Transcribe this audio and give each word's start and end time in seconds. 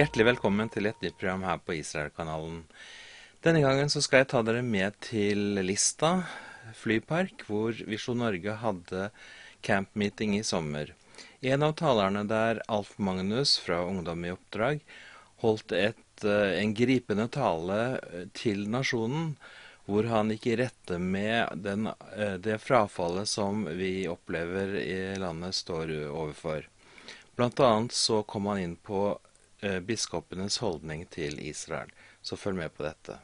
Hjertelig 0.00 0.24
velkommen 0.30 0.70
til 0.72 0.86
et 0.88 1.02
nytt 1.04 1.18
program 1.20 1.42
her 1.44 1.58
på 1.60 1.74
Israelkanalen. 1.76 2.62
Denne 3.44 3.60
gangen 3.60 3.90
så 3.92 4.00
skal 4.00 4.22
jeg 4.22 4.30
ta 4.30 4.40
dere 4.46 4.62
med 4.64 4.94
til 5.04 5.60
Lista 5.60 6.22
flypark, 6.78 7.44
hvor 7.44 7.76
Visjon 7.84 8.22
Norge 8.22 8.54
hadde 8.62 9.10
campmeeting 9.66 10.38
i 10.38 10.46
sommer. 10.46 10.94
En 11.44 11.66
av 11.68 11.74
talerne 11.82 12.24
der, 12.30 12.62
Alf 12.72 12.94
Magnus 12.96 13.58
fra 13.60 13.82
Ungdom 13.84 14.24
i 14.24 14.32
oppdrag, 14.32 14.80
holdt 15.44 15.76
et, 15.76 16.24
eh, 16.24 16.56
en 16.62 16.72
gripende 16.72 17.28
tale 17.28 17.80
eh, 18.00 18.26
til 18.32 18.70
nasjonen, 18.72 19.34
hvor 19.84 20.08
han 20.08 20.32
gikk 20.32 20.46
i 20.54 20.60
rette 20.64 20.96
med 20.96 21.60
den, 21.60 21.92
eh, 22.16 22.38
det 22.40 22.62
frafallet 22.64 23.28
som 23.28 23.66
vi 23.76 24.06
opplever 24.08 24.78
i 24.80 25.00
landet 25.20 25.60
står 25.60 25.92
overfor. 26.08 26.70
Blant 27.36 27.60
annet 27.60 27.92
så 27.92 28.22
kom 28.24 28.48
han 28.48 28.64
inn 28.64 28.78
på 28.80 29.18
biskopenes 29.86 30.56
holdning 30.62 31.04
til 31.12 31.36
Israel. 31.44 31.90
Så 32.22 32.36
følg 32.36 32.56
med 32.56 32.72
på 32.74 32.84
dette. 32.86 33.18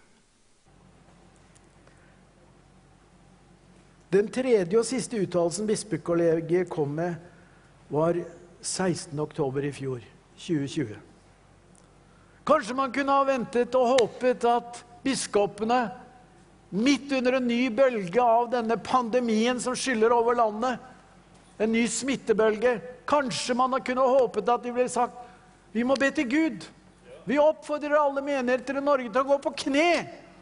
Den 4.12 4.28
tredje 4.32 4.78
og 4.78 4.86
siste 4.86 5.18
uttalelsen 5.18 5.66
bispekollegiet 5.66 6.70
kom 6.70 6.94
med, 6.96 7.16
var 7.90 8.18
16.10. 8.62 9.64
i 9.66 9.72
fjor, 9.74 10.04
2020. 10.38 10.96
Kanskje 12.46 12.76
man 12.78 12.92
kunne 12.94 13.14
ha 13.14 13.26
ventet 13.26 13.74
og 13.74 13.96
håpet 13.96 14.44
at 14.46 14.82
biskopene, 15.02 15.80
midt 16.70 17.12
under 17.18 17.38
en 17.38 17.46
ny 17.46 17.66
bølge 17.74 18.22
av 18.22 18.50
denne 18.52 18.76
pandemien 18.82 19.58
som 19.62 19.74
skyller 19.78 20.14
over 20.14 20.38
landet, 20.38 20.78
en 21.58 21.72
ny 21.72 21.86
smittebølge 21.88 22.74
Kanskje 23.06 23.54
man 23.54 23.78
kunne 23.86 24.02
håpet 24.02 24.48
at 24.50 24.64
de 24.64 24.72
ville 24.74 24.90
sagt 24.90 25.25
vi 25.76 25.84
må 25.84 25.96
be 26.00 26.08
til 26.14 26.28
Gud. 26.30 26.64
Vi 27.28 27.36
oppfordrer 27.42 27.98
alle 27.98 28.22
menigheter 28.24 28.78
i 28.78 28.84
Norge 28.84 29.10
til 29.10 29.20
å 29.20 29.28
gå 29.28 29.36
på 29.44 29.52
kne 29.66 29.90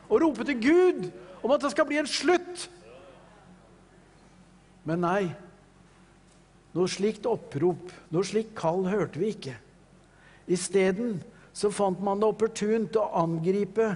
og 0.07 0.21
rope 0.23 0.47
til 0.47 0.61
Gud 0.63 1.09
om 1.43 1.55
at 1.55 1.65
det 1.65 1.73
skal 1.75 1.89
bli 1.89 1.99
en 1.99 2.09
slutt. 2.11 2.69
Men 4.87 5.03
nei, 5.03 5.33
noe 6.77 6.91
slikt 6.93 7.27
opprop, 7.27 7.91
noe 8.13 8.27
slikt 8.27 8.53
kall, 8.59 8.85
hørte 8.87 9.19
vi 9.19 9.33
ikke. 9.33 9.57
Isteden 10.47 11.17
så 11.57 11.71
fant 11.73 12.03
man 12.05 12.21
det 12.21 12.29
opportunt 12.29 12.99
å 13.01 13.09
angripe 13.25 13.95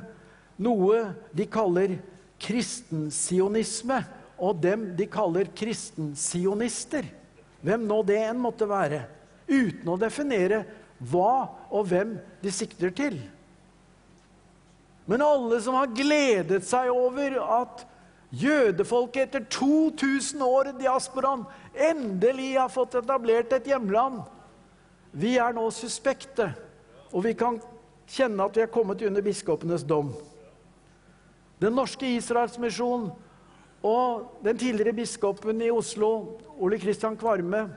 noe 0.58 1.12
de 1.36 1.46
kaller 1.50 1.98
kristensionisme, 2.42 4.00
og 4.38 4.60
dem 4.62 4.92
de 4.98 5.06
kaller 5.10 5.50
kristensionister. 5.58 7.06
Hvem 7.62 7.86
nå 7.90 8.02
det 8.06 8.20
enn 8.22 8.38
måtte 8.38 8.68
være. 8.70 9.02
Uten 9.48 9.90
å 9.90 9.98
definere 9.98 10.62
hva 10.98 11.48
og 11.70 11.86
hvem 11.90 12.16
de 12.42 12.52
sikter 12.52 12.92
til. 12.94 13.18
Men 15.08 15.24
alle 15.24 15.60
som 15.64 15.78
har 15.78 15.94
gledet 15.96 16.64
seg 16.68 16.90
over 16.92 17.38
at 17.62 17.84
jødefolket 18.34 19.28
etter 19.28 19.46
2000 19.48 20.42
år 20.44 20.72
i 20.72 20.78
diasporaen 20.82 21.46
endelig 21.72 22.50
har 22.58 22.68
fått 22.72 22.98
etablert 23.00 23.54
et 23.56 23.70
hjemland, 23.70 24.20
vi 25.16 25.38
er 25.40 25.54
nå 25.56 25.64
suspekte, 25.72 26.50
og 27.08 27.24
vi 27.24 27.32
kan 27.38 27.56
kjenne 28.08 28.44
at 28.44 28.56
vi 28.58 28.66
er 28.66 28.72
kommet 28.72 29.00
under 29.06 29.24
biskopenes 29.24 29.86
dom. 29.88 30.12
Den 31.58 31.74
norske 31.74 32.06
Israelsmisjonen 32.18 33.08
og 33.82 34.44
den 34.44 34.58
tidligere 34.58 34.92
biskopen 34.92 35.62
i 35.62 35.72
Oslo, 35.72 36.38
Ole 36.58 36.78
Kristian 36.78 37.16
Kvarme, 37.16 37.68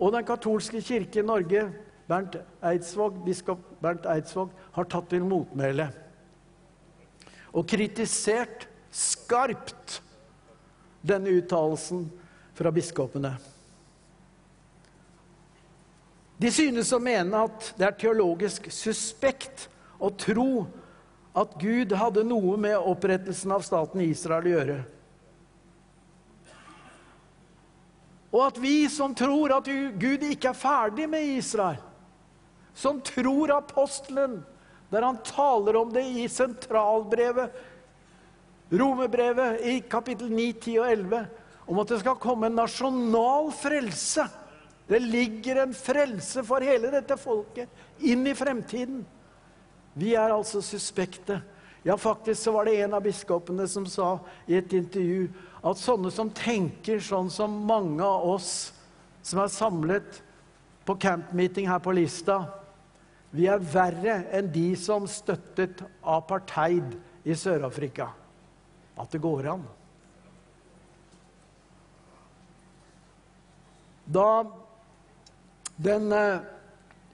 og 0.00 0.12
Den 0.12 0.24
katolske 0.24 0.80
kirke 0.80 1.20
i 1.20 1.26
Norge, 1.26 1.66
Bernt 2.10 2.36
Eidsvåg, 2.66 3.20
biskop 3.24 3.62
Bernt 3.82 4.06
Eidsvåg, 4.10 4.50
har 4.74 4.88
tatt 4.90 5.12
til 5.12 5.26
motmæle 5.26 5.88
og 7.50 7.66
kritisert 7.66 8.66
skarpt 8.94 10.00
denne 11.06 11.32
uttalelsen 11.40 12.04
fra 12.54 12.70
biskopene. 12.74 13.32
De 16.40 16.50
synes 16.52 16.92
å 16.96 17.00
mene 17.02 17.42
at 17.46 17.72
det 17.76 17.88
er 17.88 17.98
teologisk 18.00 18.70
suspekt 18.72 19.66
å 20.00 20.08
tro 20.14 20.64
at 21.36 21.52
Gud 21.60 21.92
hadde 21.94 22.24
noe 22.26 22.56
med 22.60 22.78
opprettelsen 22.78 23.52
av 23.54 23.66
staten 23.66 24.00
Israel 24.04 24.48
å 24.48 24.54
gjøre. 24.54 24.78
Og 28.30 28.42
at 28.46 28.58
vi 28.62 28.74
som 28.88 29.14
tror 29.14 29.52
at 29.58 29.68
Gud 30.00 30.24
ikke 30.30 30.52
er 30.52 30.58
ferdig 30.58 31.08
med 31.10 31.34
Israel, 31.34 31.82
som 32.74 33.00
tror 33.04 33.52
apostelen, 33.56 34.40
der 34.90 35.06
han 35.06 35.20
taler 35.26 35.76
om 35.76 35.92
det 35.92 36.02
i 36.02 36.26
sentralbrevet, 36.28 37.52
romerbrevet, 38.70 39.60
i 39.66 39.80
kapittel 39.80 40.30
9, 40.30 40.52
10 40.52 40.78
og 40.82 40.90
11, 40.90 41.22
om 41.70 41.80
at 41.82 41.92
det 41.92 42.00
skal 42.02 42.18
komme 42.22 42.50
en 42.50 42.58
nasjonal 42.58 43.50
frelse. 43.54 44.26
Det 44.90 44.98
ligger 45.02 45.62
en 45.62 45.74
frelse 45.74 46.42
for 46.46 46.66
hele 46.66 46.90
dette 46.90 47.14
folket 47.18 48.02
inn 48.02 48.26
i 48.26 48.34
fremtiden. 48.34 49.04
Vi 49.94 50.14
er 50.18 50.34
altså 50.34 50.62
suspekte. 50.62 51.40
Ja, 51.86 51.96
faktisk 51.96 52.42
så 52.42 52.52
var 52.52 52.66
det 52.66 52.80
en 52.80 52.94
av 52.94 53.04
biskopene 53.04 53.66
som 53.70 53.86
sa 53.88 54.18
i 54.50 54.58
et 54.58 54.72
intervju 54.76 55.30
at 55.64 55.80
sånne 55.80 56.10
som 56.12 56.32
tenker 56.34 57.00
sånn 57.04 57.30
som 57.32 57.54
mange 57.68 58.04
av 58.04 58.26
oss 58.34 58.50
som 59.24 59.40
er 59.40 59.52
samlet 59.52 60.20
på 60.90 60.96
campmeeting 60.98 61.68
her 61.70 61.78
på 61.78 61.92
Lista, 61.94 62.40
vi 63.30 63.44
er 63.46 63.62
verre 63.62 64.24
enn 64.34 64.48
de 64.50 64.72
som 64.74 65.04
støttet 65.06 65.84
apartheid 66.02 66.96
i 67.22 67.30
Sør-Afrika. 67.38 68.08
At 68.98 69.12
det 69.14 69.20
går 69.22 69.46
an. 69.52 69.62
Da 74.10 74.42
den 75.78 76.10
eh, 76.10 76.42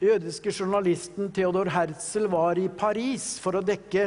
jødiske 0.00 0.54
journalisten 0.56 1.28
Theodor 1.36 1.68
Herzl 1.74 2.30
var 2.32 2.56
i 2.56 2.70
Paris 2.72 3.34
for 3.42 3.60
å 3.60 3.62
dekke 3.66 4.06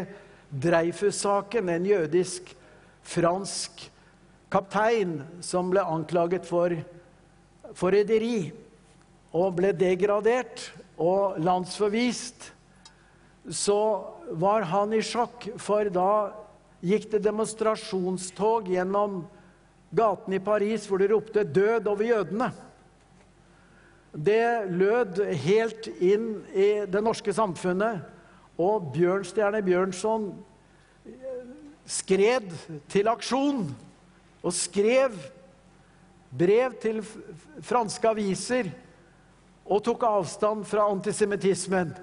Dreyfus-saken, 0.49 1.69
en 1.69 1.85
jødisk-fransk 1.85 3.85
kaptein 4.49 5.21
som 5.45 5.69
ble 5.69 5.85
anklaget 5.85 6.49
for 6.49 6.73
forræderi 7.77 8.49
og 9.35 9.57
ble 9.59 9.73
degradert 9.77 10.63
og 10.99 11.37
landsforvist, 11.43 12.51
så 13.49 13.81
var 14.37 14.65
han 14.69 14.93
i 14.93 15.01
sjokk, 15.05 15.51
for 15.61 15.89
da 15.93 16.31
gikk 16.85 17.09
det 17.13 17.23
demonstrasjonstog 17.25 18.69
gjennom 18.73 19.23
gatene 19.95 20.37
i 20.37 20.43
Paris 20.43 20.85
hvor 20.87 21.01
de 21.01 21.09
ropte 21.11 21.43
'Død 21.43 21.87
over 21.87 22.05
jødene'. 22.05 22.51
Det 24.13 24.65
lød 24.69 25.21
helt 25.45 25.87
inn 26.01 26.41
i 26.53 26.85
det 26.89 27.01
norske 27.03 27.33
samfunnet, 27.33 28.01
og 28.57 28.89
Bjørnstjerne 28.93 29.61
Bjørnson 29.63 30.31
skred 31.89 32.49
til 32.89 33.07
aksjon 33.07 33.69
og 34.43 34.53
skrev 34.53 35.13
brev 36.29 36.75
til 36.81 36.99
franske 37.65 38.09
aviser 38.09 38.69
og 39.69 39.83
tok 39.85 40.03
avstand 40.07 40.65
fra 40.67 40.87
antisemittismen. 40.89 41.93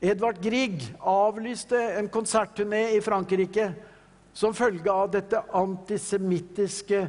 Edvard 0.00 0.40
Grieg 0.40 0.80
avlyste 1.04 1.76
en 1.98 2.08
konsertturné 2.08 2.86
i 2.96 3.02
Frankrike 3.04 3.68
som 4.32 4.56
følge 4.56 4.88
av 4.88 5.10
dette 5.12 5.42
antisemittiske 5.52 7.02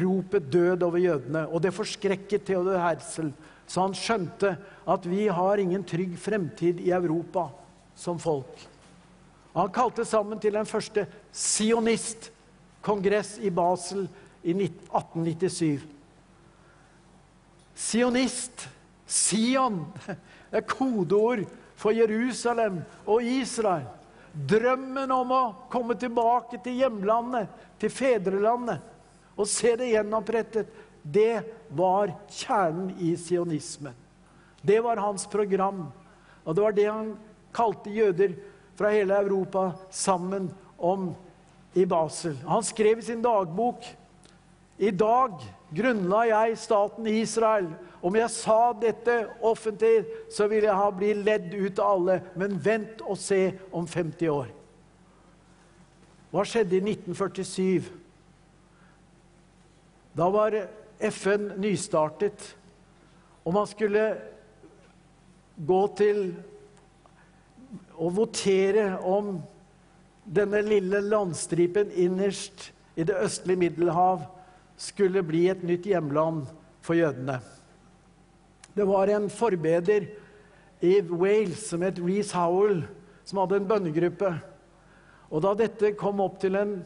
ropet 0.00 0.50
'død 0.50 0.82
over 0.82 0.98
jødene'. 0.98 1.46
Og 1.52 1.62
det 1.62 1.74
forskrekket 1.74 2.44
Theodor 2.46 2.78
Herzl, 2.80 3.28
så 3.66 3.80
han 3.84 3.94
skjønte 3.94 4.56
at 4.88 5.06
vi 5.06 5.26
har 5.28 5.60
ingen 5.60 5.84
trygg 5.84 6.16
fremtid 6.18 6.80
i 6.80 6.90
Europa 6.90 7.50
som 7.94 8.18
folk. 8.18 8.68
Han 9.54 9.70
kalte 9.70 10.04
sammen 10.04 10.38
til 10.40 10.54
den 10.54 10.66
første 10.66 11.06
sionist 11.32 12.30
kongress 12.82 13.38
i 13.38 13.50
Basel 13.50 14.08
i 14.42 14.54
1897. 14.54 15.82
Sionist, 17.74 18.68
Sion, 19.10 19.82
er 20.54 20.66
kodeord 20.66 21.42
for 21.78 21.96
Jerusalem 21.96 22.80
og 23.06 23.26
Israel. 23.26 23.88
Drømmen 24.30 25.10
om 25.10 25.32
å 25.34 25.42
komme 25.72 25.96
tilbake 25.98 26.60
til 26.62 26.78
hjemlandet, 26.78 27.50
til 27.82 27.90
fedrelandet, 27.90 28.78
og 29.34 29.48
se 29.50 29.72
det 29.80 29.90
gjenopprettet, 29.90 30.70
det 31.02 31.40
var 31.74 32.12
kjernen 32.28 32.92
i 33.00 33.14
sionismen. 33.18 33.96
Det 34.62 34.78
var 34.84 35.00
hans 35.00 35.24
program, 35.32 35.86
og 36.44 36.54
det 36.54 36.62
var 36.62 36.76
det 36.76 36.86
han 36.86 37.14
kalte 37.56 37.90
jøder 37.90 38.36
fra 38.78 38.92
hele 38.92 39.16
Europa 39.24 39.70
sammen 39.90 40.50
om 40.76 41.10
i 41.74 41.86
Basel. 41.88 42.36
Han 42.46 42.62
skrev 42.62 43.00
i 43.00 43.08
sin 43.08 43.24
dagbok 43.24 43.88
i 44.80 44.92
dag 44.94 45.40
grunnla 45.76 46.22
jeg 46.30 46.58
staten 46.60 47.08
Israel 47.10 47.68
Om 48.00 48.16
jeg 48.16 48.32
sa 48.32 48.72
dette 48.80 49.16
offentlig, 49.44 50.06
så 50.32 50.46
ville 50.48 50.70
jeg 50.70 50.80
ha 50.80 50.88
blitt 50.94 51.20
ledd 51.26 51.52
ut 51.52 51.82
av 51.82 51.98
alle. 51.98 52.16
Men 52.38 52.56
vent 52.64 53.02
og 53.04 53.18
se 53.20 53.42
om 53.76 53.88
50 53.88 54.32
år. 54.32 54.48
Hva 56.30 56.44
skjedde 56.46 56.78
i 56.78 56.82
1947? 56.94 57.90
Da 60.16 60.28
var 60.32 60.56
FN 61.10 61.50
nystartet, 61.60 62.54
og 63.44 63.54
man 63.56 63.68
skulle 63.68 64.04
gå 65.60 65.80
til 65.98 66.20
å 68.00 68.08
votere 68.14 68.94
om 69.06 69.38
denne 70.24 70.62
lille 70.64 71.00
landstripen 71.04 71.90
innerst 71.92 72.70
i 72.96 73.04
det 73.06 73.16
østlige 73.16 73.60
Middelhav 73.60 74.24
skulle 74.80 75.22
bli 75.26 75.46
et 75.52 75.62
nytt 75.66 75.88
hjemland 75.88 76.46
for 76.84 76.96
jødene. 76.98 77.40
Det 78.74 78.86
var 78.86 79.10
en 79.10 79.28
forbeder 79.30 80.06
i 80.80 81.00
Wales 81.00 81.68
som 81.68 81.82
het 81.82 81.98
Reece 81.98 82.36
Howell, 82.36 82.84
som 83.24 83.42
hadde 83.42 83.60
en 83.60 83.68
bønnegruppe. 83.68 84.32
Og 85.30 85.42
da 85.44 85.54
dette 85.58 85.92
kom 85.98 86.22
opp 86.24 86.40
til 86.42 86.56
en 86.58 86.80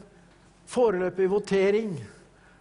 foreløpig 0.69 1.29
votering, 1.31 1.95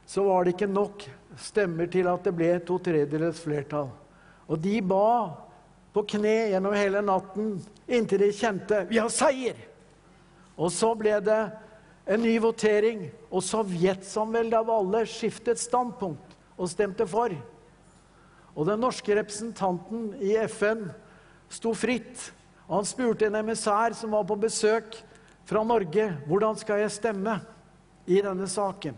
så 0.05 0.25
var 0.27 0.43
det 0.43 0.55
ikke 0.55 0.71
nok 0.71 1.05
stemmer 1.39 1.87
til 1.91 2.07
at 2.11 2.25
det 2.27 2.35
ble 2.35 2.51
to 2.67 2.77
tredjedels 2.83 3.41
flertall. 3.43 3.89
Og 4.47 4.59
de 4.61 4.77
ba 4.85 5.31
på 5.93 6.03
kne 6.15 6.35
gjennom 6.51 6.75
hele 6.75 7.03
natten 7.05 7.55
inntil 7.87 8.25
de 8.25 8.31
kjente 8.35 8.83
vi 8.89 8.99
har 8.99 9.11
seier. 9.13 9.57
Og 10.59 10.69
så 10.73 10.91
ble 10.97 11.15
det 11.23 11.41
en 12.03 12.21
ny 12.21 12.35
votering, 12.43 13.07
og 13.31 13.45
Sovjetsamveldet 13.45 14.59
av 14.59 14.69
alle 14.73 15.05
skiftet 15.09 15.61
standpunkt 15.61 16.35
og 16.57 16.69
stemte 16.69 17.07
for. 17.09 17.31
Og 18.53 18.67
den 18.69 18.81
norske 18.81 19.15
representanten 19.17 20.11
i 20.21 20.35
FN 20.49 20.85
sto 21.53 21.73
fritt. 21.77 22.31
Og 22.67 22.79
han 22.79 22.87
spurte 22.87 23.27
en 23.27 23.39
emissær 23.41 23.95
som 23.97 24.13
var 24.13 24.25
på 24.29 24.37
besøk 24.39 24.97
fra 25.45 25.63
Norge, 25.67 26.07
hvordan 26.27 26.57
skal 26.59 26.83
jeg 26.83 26.95
stemme 26.95 27.39
i 28.07 28.21
denne 28.23 28.47
saken. 28.49 28.95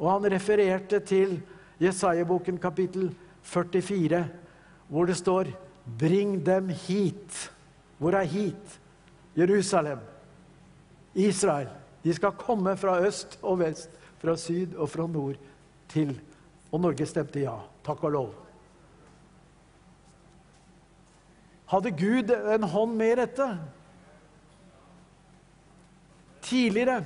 Og 0.00 0.08
han 0.10 0.30
refererte 0.32 1.00
til 1.04 1.38
Jesaja-boken 1.80 2.58
kapittel 2.60 3.10
44, 3.42 4.24
hvor 4.88 5.08
det 5.08 5.16
står 5.16 5.52
Bring 5.98 6.38
dem 6.46 6.68
hit. 6.68 7.50
Hvor 7.98 8.14
er 8.14 8.28
hit? 8.28 8.80
Jerusalem. 9.36 9.98
Israel. 11.14 11.68
De 12.04 12.14
skal 12.14 12.36
komme 12.38 12.76
fra 12.76 13.00
øst 13.06 13.38
og 13.42 13.58
vest, 13.60 13.90
fra 14.18 14.36
syd 14.36 14.76
og 14.76 14.88
fra 14.88 15.06
nord 15.06 15.36
til 15.88 16.20
Og 16.72 16.80
Norge 16.80 17.06
stemte 17.06 17.40
ja. 17.40 17.56
Takk 17.84 18.04
og 18.04 18.12
lov. 18.12 18.34
Hadde 21.70 21.92
Gud 21.94 22.30
en 22.30 22.66
hånd 22.66 22.96
med 22.98 23.12
i 23.12 23.20
dette? 23.20 23.46
Tidligere 26.42 27.04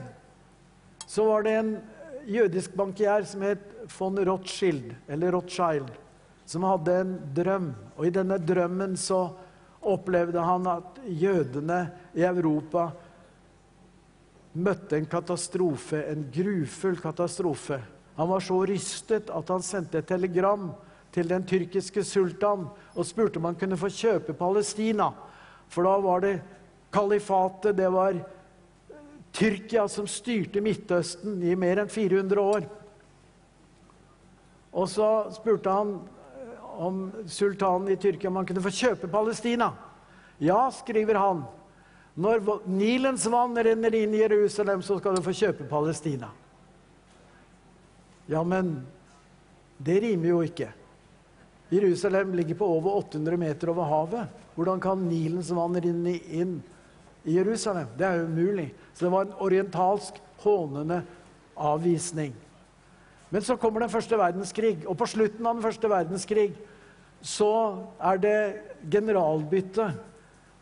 så 1.06 1.26
var 1.28 1.44
det 1.44 1.52
en 1.58 1.74
jødisk 2.26 2.72
bankier 2.78 3.26
som 3.28 3.44
het 3.44 3.64
von 3.98 4.16
Rothschild, 4.16 4.94
eller 5.08 5.34
Rothschild, 5.36 5.90
som 6.48 6.64
hadde 6.64 6.94
en 7.02 7.12
drøm. 7.36 7.66
Og 7.98 8.08
i 8.08 8.14
denne 8.14 8.38
drømmen 8.40 8.96
så 8.96 9.26
opplevde 9.84 10.40
han 10.40 10.66
at 10.72 11.02
jødene 11.04 11.80
i 12.16 12.24
Europa 12.24 12.88
møtte 14.54 14.96
en 14.96 15.10
katastrofe, 15.10 16.00
en 16.08 16.24
grufull 16.32 16.96
katastrofe. 17.02 17.82
Han 18.16 18.30
var 18.30 18.44
så 18.46 18.62
rystet 18.64 19.28
at 19.34 19.52
han 19.52 19.64
sendte 19.66 20.00
et 20.00 20.08
telegram 20.08 20.70
til 21.14 21.28
den 21.30 21.46
tyrkiske 21.46 22.02
sultan 22.04 22.66
og 22.94 23.06
spurte 23.06 23.38
om 23.38 23.48
han 23.48 23.58
kunne 23.58 23.78
få 23.78 23.90
kjøpe 23.92 24.34
Palestina. 24.36 25.12
For 25.70 25.86
da 25.86 25.94
var 26.02 26.24
det 26.24 26.34
kalifatet, 26.94 27.76
det 27.78 27.90
var 27.92 28.18
Tyrkia 29.34 29.88
som 29.90 30.06
styrte 30.06 30.60
Midtøsten 30.62 31.40
i 31.42 31.56
mer 31.58 31.80
enn 31.82 31.90
400 31.90 32.42
år. 32.42 32.66
Og 34.74 34.86
så 34.90 35.08
spurte 35.34 35.74
han 35.74 35.96
om 36.78 37.00
sultanen 37.30 37.90
i 37.90 37.98
Tyrkia 37.98 38.30
om 38.30 38.38
han 38.38 38.46
kunne 38.46 38.62
få 38.62 38.70
kjøpe 38.74 39.10
Palestina. 39.10 39.72
Ja, 40.38 40.68
skriver 40.74 41.18
han. 41.18 41.42
Når 42.14 42.46
Nilens 42.70 43.26
vann 43.30 43.58
renner 43.58 43.94
inn 43.98 44.14
i 44.14 44.22
Jerusalem, 44.22 44.82
så 44.86 45.00
skal 45.00 45.18
du 45.18 45.22
få 45.22 45.34
kjøpe 45.34 45.66
Palestina. 45.70 46.30
Ja, 48.30 48.42
men 48.46 48.76
det 49.82 49.98
rimer 50.02 50.30
jo 50.30 50.42
ikke. 50.46 50.70
Jerusalem 51.74 52.34
ligger 52.36 52.58
på 52.60 52.68
over 52.76 53.00
800 53.00 53.36
meter 53.40 53.72
over 53.72 53.88
havet. 53.90 54.40
Hvordan 54.54 54.80
kan 54.80 55.02
Nilens 55.08 55.50
vann 55.54 55.76
rinne 55.80 56.16
inn 56.30 56.58
i 57.24 57.36
Jerusalem? 57.38 57.88
Det 57.98 58.06
er 58.06 58.20
jo 58.20 58.28
umulig. 58.30 58.68
Så 58.92 59.06
det 59.06 59.12
var 59.14 59.26
en 59.26 59.36
orientalsk, 59.42 60.20
hånende 60.44 61.00
avvisning. 61.56 62.34
Men 63.32 63.42
så 63.42 63.56
kommer 63.56 63.82
den 63.82 63.90
første 63.90 64.18
verdenskrig, 64.18 64.84
og 64.86 64.98
på 65.00 65.08
slutten 65.10 65.46
av 65.46 65.56
den 65.56 65.64
første 65.64 65.88
verdenskrig 65.90 66.50
så 67.24 67.50
er 67.98 68.20
det 68.20 68.38
generalbytte 68.92 69.88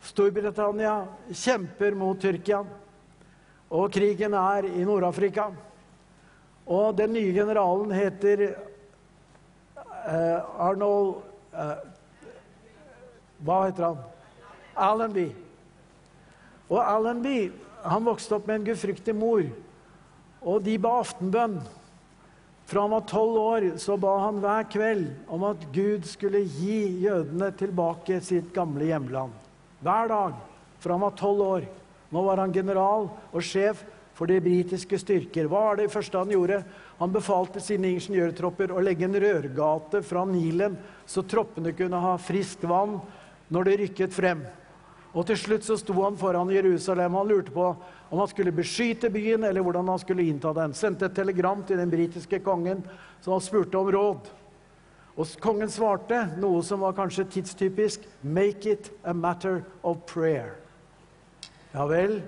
Storbritannia 0.07 0.95
kjemper 1.35 1.95
mot 1.99 2.19
Tyrkia, 2.23 2.63
og 3.73 3.93
krigen 3.93 4.35
er 4.39 4.69
i 4.71 4.87
Nord-Afrika. 4.87 5.51
Og 6.67 6.97
den 6.97 7.15
nye 7.17 7.35
generalen 7.35 7.91
heter 7.95 8.45
eh, 10.07 10.65
Arnold 10.67 11.23
uh, 11.55 11.77
Hva 13.43 13.59
heter 13.67 13.89
han? 13.89 14.01
Allenby. 14.77 15.29
Og 16.71 16.81
Allenby 16.81 17.51
han 17.83 18.07
vokste 18.07 18.37
opp 18.37 18.47
med 18.47 18.61
en 18.61 18.67
gudfryktig 18.71 19.15
mor, 19.19 19.43
og 20.43 20.63
de 20.63 20.77
ba 20.79 21.01
aftenbønn. 21.01 21.59
Fra 22.71 22.85
han 22.85 22.95
var 22.95 23.07
tolv 23.11 23.39
år, 23.41 23.67
så 23.83 23.97
ba 24.01 24.15
han 24.23 24.39
hver 24.41 24.69
kveld 24.71 25.09
om 25.35 25.43
at 25.49 25.65
Gud 25.75 26.07
skulle 26.09 26.45
gi 26.47 27.03
jødene 27.03 27.51
tilbake 27.59 28.21
sitt 28.25 28.53
gamle 28.55 28.87
hjemland. 28.89 29.35
Hver 29.83 30.13
dag 30.13 30.39
fra 30.81 30.95
han 30.95 31.05
var 31.05 31.19
tolv 31.19 31.43
år. 31.47 31.67
Nå 32.13 32.23
var 32.27 32.41
han 32.41 32.55
general 32.55 33.11
og 33.33 33.45
sjef 33.45 33.83
for 34.17 34.31
de 34.31 34.39
britiske 34.45 34.99
styrker. 35.01 35.49
Hva 35.51 35.67
var 35.69 35.81
det 35.81 35.91
første 35.93 36.21
han 36.21 36.33
gjorde? 36.33 36.63
Han 37.03 37.11
befalte 37.11 37.59
sine 37.59 37.89
ingeniørtropper 37.97 38.71
å 38.71 38.83
legge 38.85 39.09
en 39.09 39.17
rørgate 39.19 40.05
fra 40.07 40.23
Nilen, 40.23 40.77
så 41.03 41.25
troppene 41.27 41.73
kunne 41.75 41.99
ha 41.99 42.13
friskt 42.15 42.63
vann 42.63 43.01
når 43.51 43.67
de 43.67 43.73
rykket 43.81 44.15
frem. 44.15 44.45
Og 45.11 45.27
Til 45.27 45.41
slutt 45.41 45.67
så 45.67 45.75
sto 45.81 45.97
han 45.99 46.15
foran 46.17 46.53
Jerusalem. 46.55 47.19
Han 47.19 47.27
lurte 47.27 47.51
på 47.51 47.65
om 47.75 48.21
han 48.21 48.31
skulle 48.31 48.55
beskyte 48.55 49.11
byen, 49.11 49.43
eller 49.43 49.67
hvordan 49.67 49.91
han 49.91 49.99
skulle 49.99 50.29
innta 50.31 50.55
den. 50.55 50.77
Sendte 50.79 51.09
et 51.11 51.19
telegram 51.19 51.67
til 51.67 51.83
den 51.83 51.91
britiske 51.91 52.39
kongen, 52.47 52.85
som 53.19 53.35
han 53.35 53.43
spurte 53.43 53.83
om 53.83 53.91
råd. 53.91 54.31
Og 55.19 55.37
kongen 55.43 55.75
svarte 55.75 56.23
noe 56.39 56.63
som 56.63 56.87
var 56.87 56.95
kanskje 56.97 57.27
tidstypisk 57.35 58.07
Make 58.23 58.79
it 58.79 58.93
a 59.03 59.13
matter 59.13 59.65
of 59.83 60.07
prayer. 60.07 60.55
Ja 61.75 61.91
vel. 61.91 62.21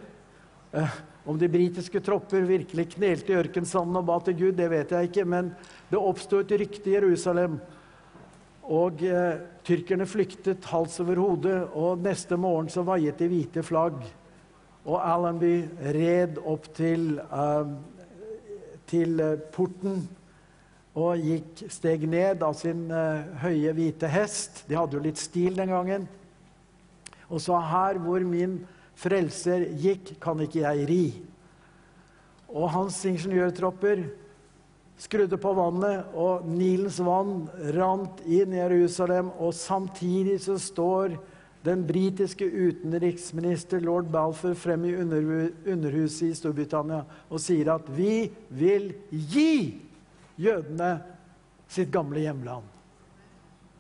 Eh, 0.75 0.99
om 1.25 1.38
de 1.40 1.49
britiske 1.49 2.00
tropper 2.04 2.45
virkelig 2.49 2.90
knelte 2.95 3.33
i 3.33 3.38
ørkensanden 3.38 3.97
og 3.97 4.09
ba 4.09 4.19
til 4.25 4.37
Gud, 4.38 4.59
det 4.59 4.69
vet 4.73 4.93
jeg 4.93 5.09
ikke, 5.09 5.25
men 5.25 5.54
det 5.90 6.00
oppsto 6.00 6.43
et 6.43 6.52
rykte 6.61 6.90
i 6.90 6.97
Jerusalem. 6.99 7.57
Og 8.64 9.00
eh, 9.04 9.40
tyrkerne 9.64 10.07
flyktet 10.09 10.69
hals 10.73 10.99
over 11.00 11.21
hode, 11.21 11.54
og 11.73 12.04
neste 12.04 12.37
morgen 12.40 12.69
så 12.73 12.85
vaiet 12.85 13.21
de 13.21 13.28
hvite 13.28 13.64
flagg. 13.64 14.04
Og 14.85 15.00
Allenby 15.00 15.64
red 15.97 16.40
opp 16.45 16.69
til, 16.76 17.16
eh, 17.25 17.73
til 18.88 19.21
eh, 19.25 19.40
porten 19.52 20.04
og 20.95 21.25
gikk, 21.25 21.64
steg 21.73 22.04
ned 22.07 22.45
av 22.47 22.54
sin 22.59 22.85
eh, 22.93 23.25
høye, 23.43 23.73
hvite 23.75 24.12
hest. 24.12 24.62
De 24.69 24.76
hadde 24.78 24.99
jo 24.99 25.02
litt 25.02 25.19
stil 25.19 25.57
den 25.57 25.73
gangen. 25.73 26.07
Og 27.33 27.40
sa, 27.40 27.59
'Her 27.59 27.99
hvor 27.99 28.21
min 28.21 28.61
frelser 28.99 29.69
gikk, 29.81 30.17
kan 30.21 30.41
ikke 30.41 30.65
jeg 30.65 30.89
ri.' 30.89 31.23
Og 32.55 32.71
hans 32.71 33.01
ingeniørtropper 33.09 34.05
skrudde 35.01 35.39
på 35.41 35.53
vannet, 35.57 36.05
og 36.15 36.47
Nilens 36.47 37.01
vann 37.03 37.49
rant 37.75 38.21
inn 38.27 38.55
i 38.55 38.61
Jerusalem. 38.61 39.33
Og 39.43 39.55
samtidig 39.59 40.39
så 40.45 40.59
står 40.61 41.17
den 41.65 41.83
britiske 41.89 42.45
utenriksminister 42.45 43.81
lord 43.81 44.11
Balfour 44.13 44.55
frem 44.55 44.85
i 44.85 44.95
underhuset 45.01 46.29
i 46.29 46.37
Storbritannia 46.37 47.05
og 47.31 47.41
sier 47.41 47.73
at 47.75 47.89
'vi 47.89 48.31
vil 48.51 48.93
gi' 49.11 49.81
jødene 50.37 51.03
sitt 51.69 51.91
gamle 51.91 52.21
hjemland. 52.21 52.65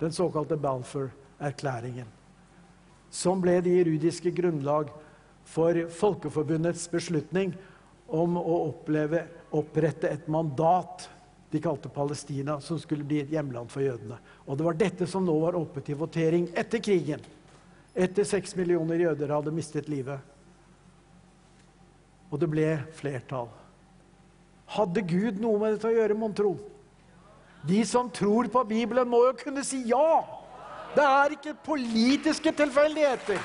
Den 0.00 0.12
såkalte 0.12 0.56
Balfour-erklæringen. 0.56 2.06
Som 3.10 3.40
ble 3.40 3.60
det 3.60 3.76
juridiske 3.76 4.32
grunnlag 4.34 4.88
for 5.44 5.78
Folkeforbundets 5.92 6.86
beslutning 6.90 7.54
om 8.06 8.36
å 8.40 8.56
oppleve, 8.68 9.24
opprette 9.54 10.10
et 10.10 10.28
mandat. 10.28 11.10
de 11.54 11.60
kalte 11.62 11.88
Palestina, 11.88 12.56
som 12.60 12.78
skulle 12.82 13.04
bli 13.06 13.20
et 13.22 13.30
hjemland 13.30 13.70
for 13.70 13.78
jødene. 13.78 14.16
Og 14.46 14.56
det 14.58 14.64
var 14.66 14.74
dette 14.74 15.06
som 15.06 15.22
nå 15.22 15.36
var 15.38 15.54
oppe 15.54 15.78
til 15.86 15.94
votering 15.94 16.48
etter 16.50 16.82
krigen. 16.82 17.20
Etter 17.94 18.26
seks 18.26 18.56
millioner 18.58 18.98
jøder 18.98 19.30
hadde 19.30 19.52
mistet 19.54 19.86
livet. 19.88 20.18
Og 22.32 22.40
det 22.42 22.48
ble 22.50 22.66
flertall. 22.98 23.46
Hadde 24.74 25.04
Gud 25.06 25.38
noe 25.38 25.60
med 25.60 25.76
dette 25.76 25.92
å 25.92 25.94
gjøre, 25.94 26.16
mon 26.18 26.34
tro? 26.34 26.56
De 27.62 27.84
som 27.86 28.10
tror 28.10 28.50
på 28.50 28.64
Bibelen, 28.66 29.06
må 29.06 29.22
jo 29.28 29.36
kunne 29.44 29.62
si 29.62 29.84
ja. 29.92 30.24
Det 30.96 31.06
er 31.06 31.36
ikke 31.38 31.54
politiske 31.70 32.50
tilfeldigheter. 32.50 33.38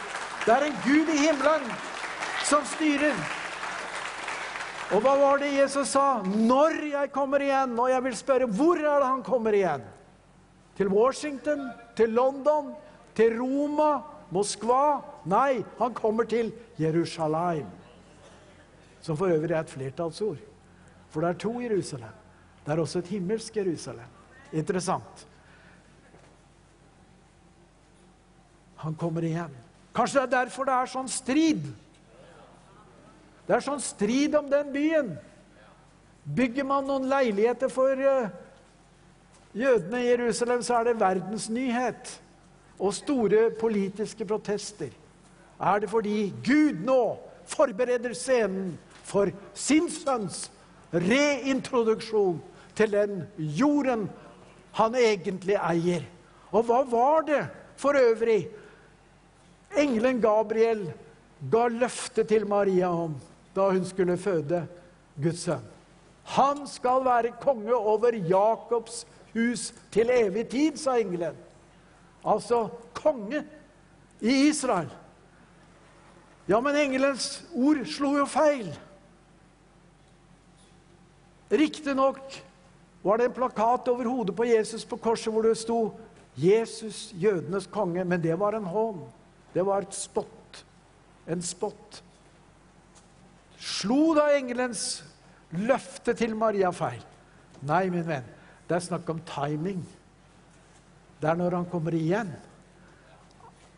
Det 0.50 0.56
er 0.56 0.63
en 0.65 0.77
Gud 0.82 1.10
i 1.13 1.15
himmelen 1.27 1.65
som 2.41 2.63
styrer. 2.65 3.18
Og 4.89 5.03
hva 5.06 5.12
var 5.20 5.38
det 5.44 5.51
Jesus 5.53 5.91
sa? 5.94 6.24
Når 6.25 6.79
jeg 6.89 7.12
kommer 7.13 7.46
igjen, 7.46 7.75
og 7.77 7.91
jeg 7.91 8.01
vil 8.08 8.15
spørre 8.18 8.48
hvor 8.58 8.82
er 8.82 8.96
det 9.03 9.12
han 9.12 9.22
kommer 9.27 9.53
igjen? 9.53 9.84
Til 10.79 10.89
Washington? 10.89 11.68
Til 11.94 12.18
London? 12.18 12.74
Til 13.13 13.38
Roma? 13.38 13.91
Moskva? 14.34 15.03
Nei, 15.29 15.62
han 15.77 15.94
kommer 15.94 16.25
til 16.25 16.50
Jerusalem. 16.82 17.70
Som 19.06 19.22
for 19.22 19.29
øvrig 19.29 19.53
er 19.53 19.62
et 19.62 19.77
flertallsord. 19.77 20.41
For 21.13 21.22
det 21.22 21.29
er 21.29 21.41
to 21.46 21.56
Jerusalem. 21.62 22.20
Det 22.65 22.74
er 22.74 22.82
også 22.82 23.06
et 23.06 23.13
himmelsk 23.13 23.62
Jerusalem. 23.62 24.18
Interessant. 24.50 25.27
Han 28.82 28.98
kommer 28.98 29.22
igjen. 29.29 29.69
Kanskje 30.00 30.22
det 30.22 30.27
er 30.29 30.46
derfor 30.46 30.63
det 30.63 30.75
er 30.79 30.88
sånn 30.88 31.10
strid. 31.12 31.63
Det 33.44 33.56
er 33.58 33.63
sånn 33.65 33.82
strid 33.84 34.36
om 34.39 34.46
den 34.48 34.70
byen. 34.72 35.10
Bygger 36.24 36.68
man 36.70 36.86
noen 36.88 37.10
leiligheter 37.12 37.72
for 37.74 38.00
uh, 38.00 38.29
jødene 39.51 40.00
i 40.00 40.08
Jerusalem, 40.08 40.63
så 40.63 40.77
er 40.77 40.88
det 40.88 41.01
verdensnyhet 41.01 42.13
og 42.79 42.96
store 42.96 43.50
politiske 43.60 44.24
protester. 44.29 44.94
Er 45.60 45.84
det 45.84 45.91
fordi 45.91 46.29
Gud 46.48 46.79
nå 46.88 47.18
forbereder 47.50 48.15
scenen 48.15 48.77
for 49.03 49.34
sin 49.51 49.91
sønns 49.91 50.46
reintroduksjon 50.96 52.39
til 52.79 52.96
den 52.96 53.25
jorden 53.60 54.08
han 54.79 54.96
egentlig 54.96 55.60
eier? 55.60 56.08
Og 56.56 56.72
hva 56.72 56.86
var 56.88 57.27
det 57.27 57.44
for 57.75 58.00
øvrig 58.00 58.46
engelen 59.78 60.22
Gabriel 60.22 60.88
ga 61.52 61.68
løfte 61.72 62.24
til 62.28 62.48
Maria 62.48 62.90
om 62.90 63.16
da 63.56 63.70
hun 63.72 63.86
skulle 63.86 64.18
føde 64.18 64.64
Guds 65.20 65.46
sønn. 65.48 65.66
Han 66.36 66.66
skal 66.70 67.06
være 67.06 67.34
konge 67.42 67.74
over 67.76 68.14
Jakobs 68.14 69.06
hus 69.34 69.70
til 69.92 70.12
evig 70.14 70.48
tid, 70.50 70.78
sa 70.78 70.98
engelen. 71.00 71.38
Altså 72.26 72.68
konge 72.94 73.44
i 74.22 74.36
Israel. 74.50 74.90
Ja, 76.50 76.60
men 76.60 76.76
engelens 76.76 77.44
ord 77.56 77.82
slo 77.86 78.16
jo 78.18 78.26
feil. 78.30 78.70
Riktignok 81.50 82.22
var 83.04 83.18
det 83.18 83.30
en 83.30 83.34
plakat 83.34 83.88
over 83.88 84.10
hodet 84.10 84.36
på 84.36 84.46
Jesus 84.46 84.86
på 84.86 84.98
korset 85.02 85.34
hvor 85.34 85.46
det 85.46 85.58
sto 85.58 85.80
'Jesus, 86.38 87.12
jødenes 87.14 87.68
konge', 87.68 88.04
men 88.04 88.24
det 88.24 88.40
var 88.40 88.56
en 88.56 88.64
hån. 88.64 89.02
Det 89.53 89.65
var 89.65 89.86
et 89.86 89.96
spott. 89.96 90.63
En 91.29 91.41
spott. 91.46 92.01
Slo 93.60 94.13
da 94.18 94.29
engelens 94.38 95.01
løfte 95.51 96.13
til 96.18 96.36
Maria 96.38 96.72
feil? 96.75 97.01
Nei, 97.65 97.88
min 97.91 98.06
venn. 98.08 98.27
Det 98.70 98.77
er 98.77 98.86
snakk 98.86 99.10
om 99.12 99.22
timing. 99.27 99.82
Det 101.20 101.27
er 101.27 101.39
når 101.39 101.58
han 101.58 101.68
kommer 101.72 101.96
igjen. 101.98 102.29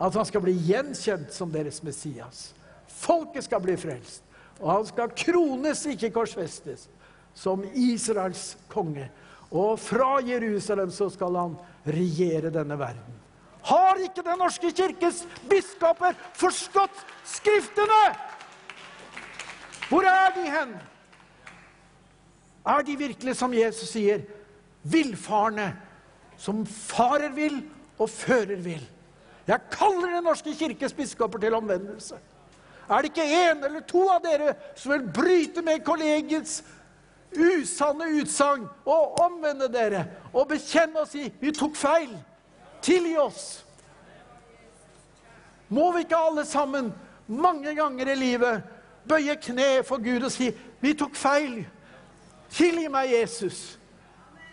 At 0.01 0.17
han 0.17 0.27
skal 0.27 0.43
bli 0.43 0.53
gjenkjent 0.67 1.33
som 1.33 1.51
deres 1.53 1.81
Messias. 1.85 2.51
Folket 2.91 3.45
skal 3.47 3.63
bli 3.63 3.77
frelst. 3.79 4.25
Og 4.61 4.69
han 4.69 4.85
skal 4.85 5.13
krones, 5.17 5.85
ikke 5.89 6.11
korsfestes, 6.13 6.85
som 7.33 7.63
Israels 7.73 8.55
konge. 8.69 9.07
Og 9.51 9.79
fra 9.81 10.19
Jerusalem 10.25 10.91
så 10.93 11.09
skal 11.11 11.37
han 11.39 11.57
regjere 11.87 12.53
denne 12.53 12.77
verden. 12.79 13.20
Har 13.63 13.99
ikke 14.01 14.23
Den 14.25 14.39
norske 14.41 14.71
kirkes 14.73 15.25
biskoper 15.49 16.15
forstått 16.33 17.05
Skriftene? 17.27 18.01
Hvor 19.89 20.07
er 20.07 20.31
de 20.35 20.47
hen? 20.49 20.73
Er 22.65 22.81
de 22.85 22.95
virkelig, 22.97 23.35
som 23.35 23.53
Jesus 23.53 23.89
sier, 23.89 24.21
villfarne, 24.83 25.71
som 26.37 26.61
farer 26.65 27.33
vill 27.35 27.57
og 27.97 28.09
fører 28.09 28.61
vill? 28.61 28.83
Jeg 29.47 29.71
kaller 29.73 30.15
Den 30.15 30.23
norske 30.23 30.53
kirkes 30.55 30.93
biskoper 30.93 31.41
til 31.41 31.57
omvendelse. 31.57 32.19
Er 32.89 33.01
det 33.01 33.11
ikke 33.11 33.49
en 33.49 33.63
eller 33.63 33.83
to 33.87 34.03
av 34.09 34.21
dere 34.23 34.55
som 34.75 34.91
vil 34.93 35.05
bryte 35.15 35.61
med 35.63 35.83
kollegiets 35.85 36.61
usanne 37.31 38.09
utsagn 38.19 38.65
og 38.85 39.21
omvende 39.23 39.69
dere 39.71 40.05
og 40.33 40.49
bekjenne 40.49 40.99
og 40.99 41.07
si 41.07 41.31
'Vi 41.39 41.51
tok 41.51 41.75
feil'? 41.75 42.17
Tilgi 42.81 43.17
oss. 43.17 43.65
Må 45.69 45.91
vi 45.95 46.03
ikke 46.03 46.17
alle 46.17 46.45
sammen 46.45 46.91
mange 47.27 47.75
ganger 47.77 48.11
i 48.11 48.15
livet 48.19 48.63
bøye 49.07 49.35
kne 49.41 49.69
for 49.87 50.01
Gud 50.03 50.25
og 50.27 50.31
si 50.31 50.51
'Vi 50.81 50.93
tok 50.93 51.15
feil. 51.15 51.65
Tilgi 52.49 52.87
meg, 52.87 53.13
Jesus'. 53.13 53.77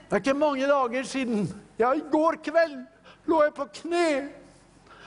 Det 0.08 0.12
er 0.12 0.16
ikke 0.16 0.34
mange 0.34 0.66
dager 0.66 1.02
siden. 1.02 1.48
Ja, 1.78 1.92
i 1.92 2.00
går 2.00 2.38
kveld 2.44 2.86
lå 3.26 3.42
jeg 3.42 3.54
på 3.54 3.64
kne 3.82 4.28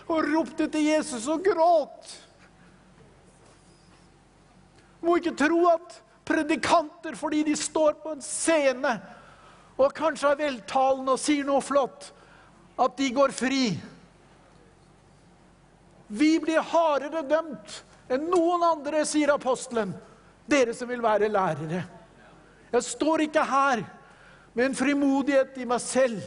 og 0.08 0.28
ropte 0.34 0.68
til 0.68 0.86
Jesus 0.86 1.28
og 1.28 1.44
gråt. 1.44 2.12
Må 5.02 5.16
ikke 5.16 5.36
tro 5.36 5.66
at 5.68 6.02
predikanter, 6.26 7.16
fordi 7.16 7.44
de 7.44 7.56
står 7.56 7.94
på 8.04 8.12
en 8.12 8.22
scene 8.22 9.02
og 9.78 9.94
kanskje 9.98 10.30
er 10.30 10.36
veltalende 10.44 11.16
og 11.16 11.20
sier 11.20 11.48
noe 11.48 11.62
flott, 11.66 12.12
at 12.78 12.98
de 12.98 13.10
går 13.16 13.34
fri. 13.36 13.66
Vi 16.08 16.40
blir 16.44 16.64
hardere 16.72 17.24
dømt 17.24 17.78
enn 18.12 18.28
noen 18.32 18.64
andre, 18.68 19.06
sier 19.08 19.32
apostelen. 19.36 19.94
Dere 20.50 20.74
som 20.76 20.90
vil 20.90 21.04
være 21.04 21.30
lærere. 21.32 21.84
Jeg 22.72 22.84
står 22.84 23.28
ikke 23.28 23.44
her 23.48 23.84
med 24.54 24.66
en 24.66 24.76
frimodighet 24.76 25.58
i 25.62 25.68
meg 25.68 25.80
selv. 25.84 26.22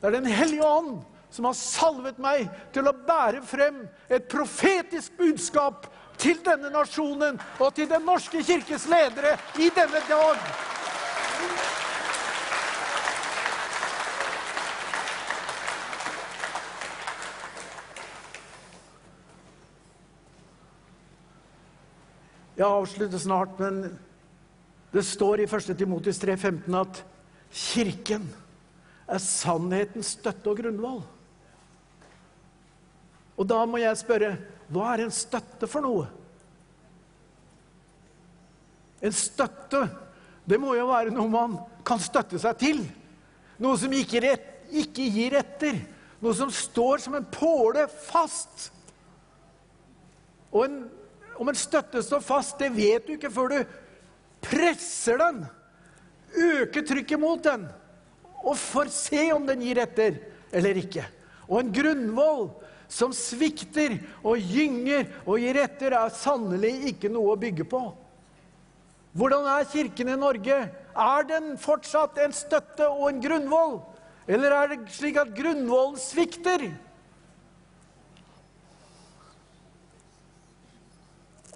Det 0.00 0.06
er 0.06 0.18
Den 0.20 0.30
hellige 0.30 0.66
ånd 0.66 1.00
som 1.30 1.48
har 1.48 1.56
salvet 1.58 2.18
meg 2.22 2.46
til 2.72 2.86
å 2.86 2.94
bære 2.94 3.42
frem 3.44 3.82
et 4.08 4.28
profetisk 4.30 5.16
budskap 5.18 5.88
til 6.20 6.38
denne 6.44 6.70
nasjonen 6.72 7.40
og 7.58 7.74
til 7.74 7.88
Den 7.90 8.06
norske 8.06 8.42
kirkes 8.46 8.86
ledere 8.88 9.34
i 9.58 9.70
denne 9.74 10.02
dag. 10.08 10.38
Jeg 22.56 22.64
avslutter 22.64 23.20
snart, 23.20 23.58
men 23.60 23.98
det 24.94 25.04
står 25.04 25.42
i 25.42 25.48
1. 25.48 25.74
Timotis 25.76 26.20
3,15 26.22 26.76
at 26.80 27.02
Kirken 27.52 28.24
er 29.06 29.22
sannhetens 29.22 30.14
støtte 30.16 30.50
og 30.50 30.60
grunnvoll. 30.62 31.02
Og 33.36 33.48
da 33.48 33.60
må 33.68 33.80
jeg 33.82 34.00
spørre 34.00 34.32
hva 34.72 34.94
er 34.94 35.04
en 35.04 35.14
støtte 35.14 35.68
for 35.70 35.84
noe? 35.84 36.06
En 39.04 39.12
støtte, 39.14 39.84
det 40.48 40.58
må 40.58 40.72
jo 40.74 40.88
være 40.88 41.12
noe 41.14 41.30
man 41.30 41.58
kan 41.86 42.00
støtte 42.02 42.40
seg 42.42 42.56
til. 42.58 42.80
Noe 43.62 43.76
som 43.78 43.92
ikke, 43.94 44.22
rett, 44.24 44.48
ikke 44.72 45.06
gir 45.12 45.36
etter. 45.38 45.78
Noe 46.24 46.34
som 46.34 46.50
står 46.52 47.04
som 47.04 47.14
en 47.18 47.28
påle 47.28 47.84
fast. 48.08 48.70
Og 50.50 50.64
en 50.64 50.80
om 51.40 51.48
en 51.50 51.58
støtte 51.58 52.02
står 52.04 52.22
fast, 52.24 52.58
det 52.60 52.72
vet 52.74 53.06
du 53.06 53.14
ikke 53.16 53.32
før 53.32 53.52
du 53.52 53.58
presser 54.44 55.20
den, 55.20 55.42
øker 56.36 56.86
trykket 56.86 57.20
mot 57.20 57.42
den, 57.44 57.66
og 58.46 58.58
får 58.60 58.92
se 58.94 59.28
om 59.34 59.46
den 59.48 59.64
gir 59.64 59.80
etter 59.82 60.20
eller 60.54 60.78
ikke. 60.78 61.04
Og 61.48 61.60
en 61.60 61.72
grunnvoll 61.74 62.48
som 62.88 63.14
svikter 63.14 63.96
og 64.22 64.38
gynger 64.38 65.08
og 65.24 65.40
gir 65.42 65.58
etter, 65.58 65.96
er 65.96 66.14
sannelig 66.14 66.92
ikke 66.92 67.10
noe 67.12 67.34
å 67.34 67.40
bygge 67.40 67.66
på. 67.68 67.82
Hvordan 69.16 69.46
er 69.48 69.68
Kirken 69.70 70.12
i 70.12 70.18
Norge? 70.20 70.56
Er 70.96 71.28
den 71.28 71.54
fortsatt 71.60 72.18
en 72.20 72.34
støtte 72.36 72.88
og 72.88 73.08
en 73.08 73.22
grunnvoll? 73.22 73.78
Eller 74.28 74.52
er 74.52 74.72
det 74.72 74.80
slik 74.92 75.16
at 75.20 75.32
grunnvollen 75.34 75.96
svikter? 76.00 76.68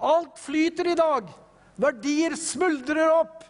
Alt 0.01 0.39
flyter 0.41 0.91
i 0.91 0.97
dag. 0.97 1.29
Verdier 1.81 2.35
smuldrer 2.39 3.11
opp. 3.13 3.43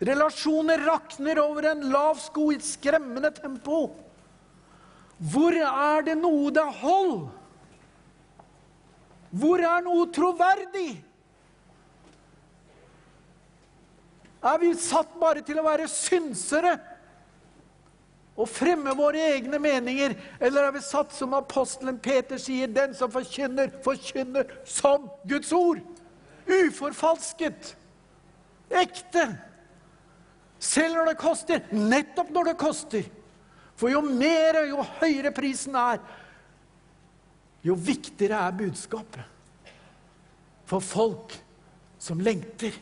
Relasjoner 0.00 0.80
rakner 0.88 1.38
over 1.42 1.66
en 1.74 1.84
lav 1.92 2.16
sko 2.22 2.48
i 2.50 2.56
et 2.56 2.64
skremmende 2.64 3.30
tempo. 3.36 3.90
Hvor 5.20 5.52
er 5.52 6.06
det 6.06 6.16
noe 6.16 6.48
det 6.56 6.64
holder? 6.64 6.80
hold? 6.80 7.28
Hvor 9.30 9.62
er 9.62 9.84
noe 9.84 10.08
troverdig? 10.10 10.90
Er 14.40 14.56
vi 14.62 14.72
satt 14.80 15.12
bare 15.20 15.44
til 15.44 15.60
å 15.60 15.66
være 15.66 15.86
synsere 15.92 16.72
og 18.40 18.48
fremme 18.48 18.94
våre 18.96 19.20
egne 19.34 19.60
meninger? 19.60 20.14
Eller 20.40 20.66
er 20.66 20.74
vi 20.74 20.82
satt, 20.84 21.12
som 21.14 21.36
apostelen 21.36 21.98
Peter 22.00 22.40
sier, 22.40 22.70
den 22.72 22.94
som 22.96 23.12
forkynner, 23.12 23.72
forkynner 23.84 24.48
som 24.64 25.10
Guds 25.28 25.52
ord? 25.52 25.82
Uforfalsket. 26.48 27.74
Ekte. 28.70 29.26
Selv 30.60 30.96
når 30.96 31.12
det 31.12 31.18
koster. 31.20 31.66
Nettopp 31.74 32.32
når 32.32 32.52
det 32.52 32.56
koster. 32.60 33.10
For 33.76 33.92
jo 33.92 34.00
mer, 34.04 34.62
og 34.62 34.72
jo 34.72 34.88
høyere 35.00 35.32
prisen 35.32 35.76
er, 35.78 36.00
jo 37.64 37.76
viktigere 37.76 38.40
er 38.46 38.56
budskapet. 38.56 39.24
For 40.68 40.84
folk 40.84 41.36
som 42.00 42.20
lengter. 42.24 42.72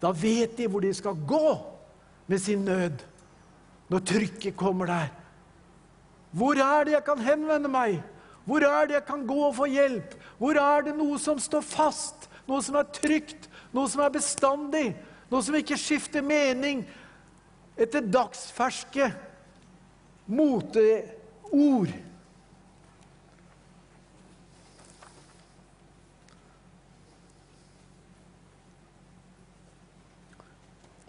Da 0.00 0.12
vet 0.16 0.56
de 0.56 0.68
hvor 0.70 0.80
de 0.84 0.92
skal 0.96 1.18
gå 1.28 1.56
med 2.30 2.40
sin 2.40 2.64
nød 2.64 3.02
når 3.90 4.06
trykket 4.06 4.56
kommer 4.56 4.86
der. 4.86 5.10
Hvor 6.30 6.54
er 6.54 6.86
det 6.86 6.94
jeg 6.94 7.04
kan 7.04 7.22
henvende 7.26 7.70
meg? 7.70 8.00
Hvor 8.46 8.62
er 8.64 8.86
det 8.86 8.94
jeg 9.00 9.06
kan 9.06 9.26
gå 9.26 9.38
og 9.48 9.56
få 9.58 9.66
hjelp? 9.70 10.14
Hvor 10.38 10.58
er 10.58 10.86
det 10.86 10.94
noe 10.96 11.18
som 11.18 11.38
står 11.42 11.64
fast? 11.66 12.28
Noe 12.48 12.62
som 12.62 12.78
er 12.78 12.86
trygt? 12.94 13.48
Noe 13.74 13.90
som 13.90 14.02
er 14.04 14.14
bestandig? 14.14 14.94
Noe 15.30 15.42
som 15.46 15.58
ikke 15.58 15.78
skifter 15.78 16.22
mening 16.26 16.84
etter 17.78 18.06
dagsferske 18.06 19.10
moteord? 20.30 21.94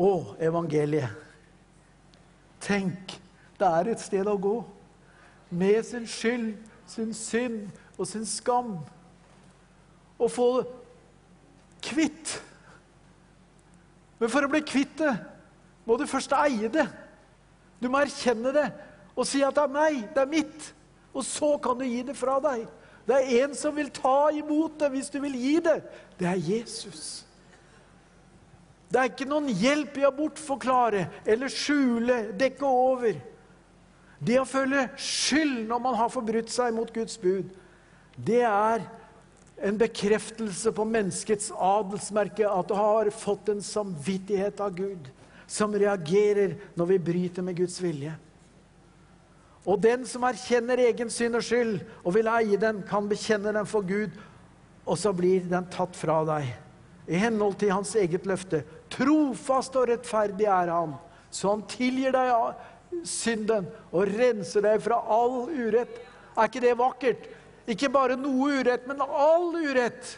Å, 0.01 0.13
evangeliet. 0.41 1.30
Tenk, 2.61 3.15
det 3.59 3.67
er 3.67 3.91
et 3.91 4.03
sted 4.03 4.27
å 4.29 4.37
gå. 4.39 4.55
Med 5.51 5.81
sin 5.83 6.07
skyld, 6.07 6.53
sin 6.87 7.13
synd 7.13 7.71
og 7.97 8.07
sin 8.07 8.25
skam. 8.25 8.75
Å 10.21 10.29
få 10.29 10.49
kvitt. 11.81 12.37
Men 14.21 14.29
for 14.29 14.45
å 14.45 14.51
bli 14.51 14.61
kvitt 14.61 14.99
det, 15.01 15.15
må 15.85 15.97
du 15.97 16.05
først 16.07 16.35
eie 16.37 16.69
det. 16.71 16.85
Du 17.81 17.89
må 17.89 18.03
erkjenne 18.03 18.53
det 18.53 18.69
og 19.11 19.25
si 19.27 19.41
at 19.43 19.57
det 19.57 19.63
er 19.65 19.73
meg, 19.73 19.97
det 20.13 20.21
er 20.21 20.29
mitt. 20.29 20.67
Og 21.11 21.25
så 21.27 21.55
kan 21.61 21.75
du 21.79 21.83
gi 21.85 21.99
det 22.07 22.15
fra 22.15 22.37
deg. 22.43 22.63
Det 23.07 23.17
er 23.17 23.43
en 23.43 23.55
som 23.57 23.75
vil 23.75 23.89
ta 23.91 24.29
imot 24.33 24.77
det 24.79 24.91
hvis 24.93 25.09
du 25.11 25.19
vil 25.23 25.35
gi 25.35 25.57
det. 25.65 25.81
Det 26.19 26.29
er 26.29 26.39
Jesus. 26.39 27.25
Det 28.91 28.99
er 28.99 29.11
ikke 29.11 29.29
noen 29.29 29.47
hjelp 29.55 29.97
i 30.01 30.07
å 30.07 30.11
bortforklare 30.15 31.05
eller 31.23 31.51
skjule, 31.51 32.25
dekke 32.37 32.67
over. 32.67 33.19
Det 34.19 34.35
å 34.41 34.47
føle 34.47 34.89
skyld 34.99 35.63
når 35.69 35.83
man 35.85 35.95
har 35.97 36.11
forbrutt 36.11 36.51
seg 36.51 36.75
mot 36.75 36.91
Guds 36.93 37.15
bud, 37.21 37.53
det 38.19 38.43
er 38.43 38.83
en 39.61 39.77
bekreftelse 39.79 40.73
på 40.75 40.85
menneskets 40.89 41.51
adelsmerke 41.55 42.49
at 42.49 42.67
du 42.67 42.75
har 42.75 43.09
fått 43.15 43.49
en 43.53 43.63
samvittighet 43.63 44.59
av 44.61 44.75
Gud 44.75 45.07
som 45.51 45.73
reagerer 45.75 46.57
når 46.75 46.91
vi 46.91 46.99
bryter 47.11 47.45
med 47.45 47.57
Guds 47.61 47.79
vilje. 47.81 48.13
Og 49.61 49.77
den 49.81 50.03
som 50.09 50.25
erkjenner 50.25 50.81
egen 50.81 51.11
synd 51.13 51.37
og 51.37 51.45
skyld 51.45 51.79
og 52.01 52.15
vil 52.17 52.29
eie 52.33 52.59
den, 52.59 52.81
kan 52.87 53.09
bekjenne 53.09 53.53
den 53.53 53.69
for 53.69 53.85
Gud, 53.85 54.13
og 54.81 54.97
så 54.97 55.13
blir 55.13 55.45
den 55.47 55.67
tatt 55.71 55.95
fra 55.95 56.23
deg 56.25 56.49
i 57.11 57.19
henhold 57.21 57.57
til 57.61 57.73
hans 57.73 57.93
eget 57.99 58.25
løfte. 58.29 58.63
Trofast 58.91 59.75
og 59.79 59.87
rettferdig 59.89 60.47
er 60.51 60.71
han, 60.73 60.95
så 61.31 61.55
han 61.55 61.63
tilgir 61.71 62.13
deg 62.15 63.05
synden 63.07 63.69
og 63.91 64.09
renser 64.11 64.65
deg 64.65 64.81
fra 64.83 64.99
all 65.15 65.45
urett. 65.47 66.01
Er 66.35 66.49
ikke 66.49 66.63
det 66.63 66.73
vakkert? 66.79 67.29
Ikke 67.71 67.91
bare 67.93 68.17
noe 68.19 68.57
urett, 68.59 68.87
men 68.89 69.03
all 69.05 69.53
urett. 69.55 70.17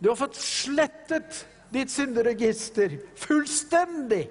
Du 0.00 0.10
har 0.10 0.18
fått 0.18 0.38
slettet 0.40 1.44
ditt 1.72 1.92
synderegister 1.92 2.98
fullstendig. 3.20 4.24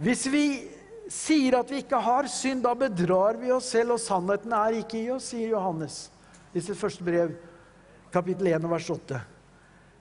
Hvis 0.00 0.26
vi 0.32 0.44
sier 1.10 1.58
at 1.58 1.70
vi 1.72 1.82
ikke 1.82 2.00
har 2.02 2.28
synd, 2.30 2.62
da 2.64 2.74
bedrar 2.78 3.38
vi 3.40 3.50
oss 3.52 3.72
selv, 3.74 3.96
og 3.96 4.02
sannheten 4.02 4.54
er 4.56 4.78
ikke 4.80 5.00
i 5.00 5.10
oss, 5.14 5.30
sier 5.32 5.54
Johannes 5.54 6.06
i 6.54 6.62
sitt 6.62 6.78
første 6.78 7.04
brev, 7.06 7.34
kapittel 8.14 8.50
1, 8.50 8.66
vers 8.70 8.88
8. 8.90 9.20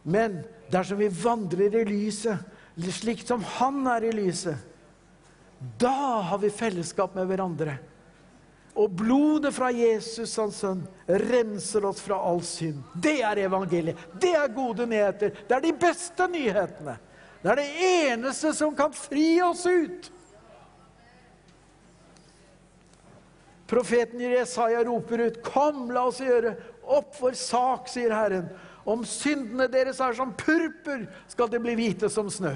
Men 0.03 0.41
dersom 0.71 0.97
vi 0.97 1.09
vandrer 1.09 1.75
i 1.81 1.85
lyset, 1.85 2.37
slik 2.93 3.25
som 3.27 3.43
Han 3.57 3.87
er 3.87 4.07
i 4.07 4.11
lyset, 4.15 4.57
da 5.79 6.21
har 6.29 6.39
vi 6.39 6.49
fellesskap 6.49 7.15
med 7.15 7.27
hverandre. 7.27 7.75
Og 8.79 8.91
blodet 8.95 9.51
fra 9.51 9.71
Jesus, 9.75 10.37
hans 10.39 10.61
sønn, 10.61 10.85
renser 11.07 11.83
oss 11.89 11.99
fra 11.99 12.19
all 12.29 12.39
synd. 12.47 12.79
Det 12.95 13.17
er 13.25 13.41
evangeliet. 13.43 13.99
Det 14.21 14.31
er 14.37 14.53
gode 14.55 14.85
nyheter. 14.87 15.33
Det 15.47 15.57
er 15.57 15.65
de 15.65 15.73
beste 15.81 16.27
nyhetene. 16.31 16.95
Det 17.41 17.51
er 17.51 17.59
det 17.59 17.89
eneste 17.89 18.53
som 18.55 18.71
kan 18.75 18.95
fri 18.95 19.41
oss 19.43 19.65
ut. 19.67 20.09
Profeten 23.69 24.23
Jesaja 24.23 24.83
roper 24.83 25.27
ut, 25.27 25.43
'Kom, 25.43 25.91
la 25.91 26.07
oss 26.07 26.19
gjøre 26.19 26.55
opp 26.83 27.19
vår 27.21 27.35
sak', 27.37 27.87
sier 27.87 28.09
Herren. 28.09 28.49
Om 28.89 29.05
syndene 29.05 29.67
deres 29.69 29.99
er 30.01 30.15
som 30.17 30.33
purpur, 30.33 31.05
skal 31.29 31.49
de 31.51 31.61
bli 31.61 31.75
hvite 31.77 32.09
som 32.09 32.29
snø. 32.31 32.55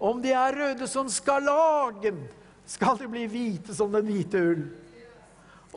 Om 0.00 0.22
de 0.22 0.32
er 0.32 0.56
røde 0.56 0.86
som 0.88 1.08
skarlagen, 1.12 2.22
skal 2.68 2.96
de 3.00 3.08
bli 3.10 3.26
hvite 3.28 3.74
som 3.74 3.92
den 3.92 4.06
hvite 4.08 4.40
ull. 4.52 4.62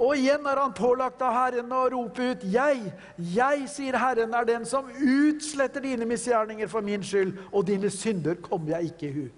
Og 0.01 0.15
igjen 0.15 0.45
er 0.47 0.61
han 0.61 0.73
pålagt 0.73 1.21
av 1.21 1.33
Herren 1.35 1.73
å 1.75 1.81
rope 1.91 2.23
ut, 2.31 2.43
'Jeg, 2.43 2.93
jeg, 3.17 3.67
sier 3.67 3.97
Herren, 3.99 4.33
er 4.33 4.45
den 4.47 4.65
som 4.65 4.87
utsletter 4.87 5.83
dine 5.83 6.05
misgjerninger 6.05 6.67
for 6.67 6.81
min 6.81 7.03
skyld, 7.03 7.37
og 7.51 7.67
dine 7.67 7.89
synder 7.89 8.35
kommer 8.35 8.77
jeg 8.77 8.93
ikke 8.93 9.07
i 9.07 9.11
hu.' 9.11 9.29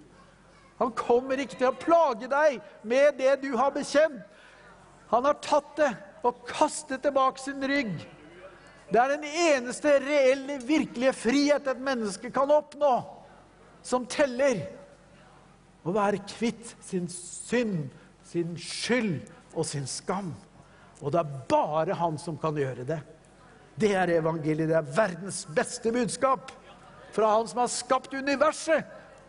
Han 0.78 0.92
kommer 0.92 1.38
ikke 1.38 1.58
til 1.58 1.68
å 1.70 1.78
plage 1.78 2.28
deg 2.30 2.60
med 2.82 3.18
det 3.18 3.42
du 3.42 3.56
har 3.56 3.70
bekjent. 3.70 4.22
Han 5.10 5.24
har 5.24 5.36
tatt 5.42 5.76
det 5.76 5.90
og 6.24 6.46
kastet 6.48 7.02
tilbake 7.02 7.40
sin 7.40 7.62
rygg. 7.62 7.94
Det 8.90 9.00
er 9.00 9.14
den 9.14 9.24
eneste 9.24 9.96
reelle, 10.02 10.58
virkelige 10.62 11.12
frihet 11.16 11.68
et 11.70 11.80
menneske 11.82 12.30
kan 12.32 12.50
oppnå, 12.52 12.94
som 13.82 14.06
teller. 14.06 14.60
Å 15.84 15.92
være 15.92 16.22
kvitt 16.28 16.74
sin 16.84 17.08
synd, 17.12 17.88
sin 18.24 18.54
skyld 18.60 19.24
og 19.52 19.66
sin 19.68 19.88
skam. 19.88 20.32
Og 21.02 21.12
det 21.12 21.20
er 21.20 21.34
bare 21.50 21.96
han 21.98 22.16
som 22.20 22.38
kan 22.40 22.56
gjøre 22.56 22.86
det. 22.88 23.00
Det 23.76 23.92
er 23.98 24.14
evangeliet. 24.16 24.70
Det 24.70 24.78
er 24.78 24.94
verdens 24.96 25.42
beste 25.54 25.92
budskap 25.92 26.52
fra 27.14 27.34
han 27.36 27.48
som 27.50 27.60
har 27.64 27.70
skapt 27.72 28.14
universet 28.14 28.84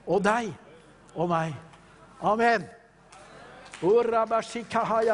og 0.05 0.23
deg 0.25 0.51
og 1.15 1.29
meg. 1.31 1.53
Amen. 2.23 2.65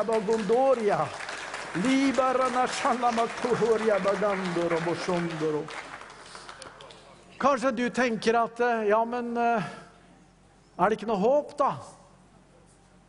Bagundoria. 0.06 1.06
Kanskje 7.40 7.70
du 7.72 7.86
tenker 7.96 8.36
at 8.36 8.60
eh, 8.60 8.90
ja, 8.90 8.98
men 9.08 9.30
eh, 9.40 9.70
er 10.76 10.92
det 10.92 10.98
ikke 10.98 11.08
noe 11.08 11.22
håp, 11.22 11.54
da? 11.56 11.70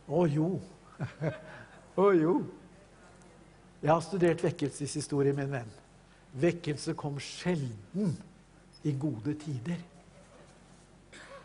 Å 0.07 0.23
jo. 0.31 0.47
Å 2.05 2.05
jo. 2.15 2.35
Jeg 3.81 3.91
har 3.91 4.05
studert 4.05 4.43
vekkelseshistorie, 4.45 5.35
min 5.35 5.51
venn. 5.51 5.73
Vekkelse 6.39 6.95
kom 6.95 7.17
sjelden 7.19 8.13
i 8.87 8.93
gode 8.95 9.35
tider. 9.41 9.81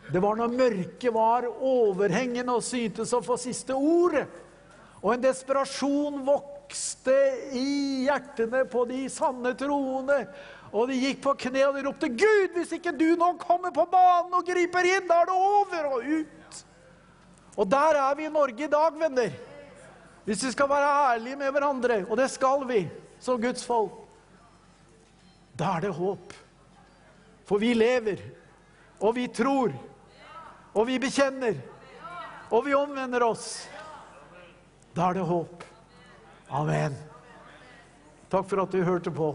Det 0.07 0.21
var 0.23 0.39
når 0.39 0.55
mørket 0.55 1.11
var 1.13 1.49
overhengende 1.51 2.55
og 2.55 2.63
syntes 2.63 3.11
å 3.11 3.19
få 3.27 3.35
siste 3.37 3.75
ordet, 3.75 4.23
og 5.03 5.11
en 5.17 5.27
desperasjon 5.27 6.23
vokste 6.23 6.48
vokste 6.69 7.13
i 7.51 8.05
hjertene 8.05 8.65
på 8.69 8.85
de 8.85 9.09
sanne 9.09 9.55
troende. 9.57 10.27
Og 10.71 10.87
de 10.87 10.99
gikk 11.01 11.23
på 11.23 11.33
kne 11.33 11.63
og 11.65 11.75
de 11.75 11.83
ropte, 11.87 12.09
'Gud, 12.09 12.53
hvis 12.53 12.73
ikke 12.77 12.93
du 12.93 13.15
nå 13.17 13.33
kommer 13.41 13.71
på 13.71 13.87
banen 13.89 14.33
og 14.33 14.45
griper 14.45 14.85
inn, 14.85 15.07
da 15.07 15.21
er 15.21 15.25
det 15.25 15.33
over 15.33 15.87
og 15.89 16.03
ut.' 16.05 16.65
Og 17.57 17.67
der 17.67 17.97
er 17.97 18.15
vi 18.15 18.25
i 18.25 18.29
Norge 18.29 18.63
i 18.63 18.67
dag, 18.69 18.93
venner. 18.99 19.31
Hvis 20.25 20.43
vi 20.43 20.51
skal 20.51 20.69
være 20.69 21.15
ærlige 21.15 21.35
med 21.35 21.51
hverandre, 21.51 22.05
og 22.07 22.17
det 22.17 22.29
skal 22.29 22.67
vi 22.67 22.87
som 23.19 23.41
Guds 23.41 23.65
folk, 23.65 23.91
da 25.57 25.75
er 25.75 25.81
det 25.81 25.95
håp. 25.97 26.33
For 27.45 27.57
vi 27.57 27.73
lever, 27.73 28.21
og 29.01 29.15
vi 29.15 29.27
tror, 29.27 29.73
og 30.73 30.87
vi 30.87 30.99
bekjenner, 30.99 31.57
og 32.51 32.65
vi 32.65 32.77
omvender 32.77 33.25
oss, 33.25 33.67
da 34.95 35.09
er 35.09 35.19
det 35.19 35.25
håp. 35.25 35.68
Amen. 36.49 36.95
Takk 38.29 38.49
for 38.49 38.61
at 38.63 38.71
du 38.73 38.81
hørte 38.83 39.11
på. 39.13 39.29